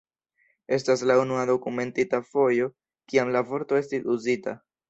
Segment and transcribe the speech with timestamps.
[0.77, 2.71] Estas la unua dokumentita fojo,
[3.13, 4.61] kiam la vorto estis uzita.